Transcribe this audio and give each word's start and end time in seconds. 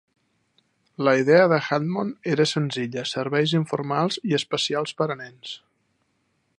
La 1.07 1.11
idea 1.23 1.43
de 1.51 1.59
Hammond 1.65 2.31
era 2.37 2.47
senzilla: 2.53 3.05
serveis 3.11 3.55
informals 3.63 4.19
i 4.31 4.37
especials 4.41 4.99
per 5.03 5.11
a 5.17 5.21
nens. 5.23 5.55